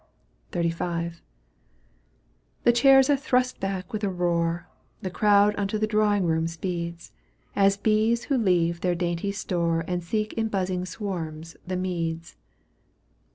XXXV. 0.51 1.21
The 2.63 2.71
chairs 2.71 3.07
are 3.07 3.15
thrust 3.15 3.59
back 3.59 3.93
with 3.93 4.03
a 4.03 4.09
roar. 4.09 4.67
The 5.03 5.11
crowd 5.11 5.53
unto 5.59 5.77
the 5.77 5.85
drawing 5.85 6.25
room 6.25 6.47
speeds. 6.47 7.11
As 7.55 7.77
bees 7.77 8.23
who 8.23 8.35
leave 8.35 8.81
their 8.81 8.95
dainty 8.95 9.31
store 9.31 9.85
And 9.87 10.03
seek 10.03 10.33
in 10.33 10.47
buzzing 10.47 10.87
swarms 10.87 11.55
the 11.67 11.77
meads. 11.77 12.35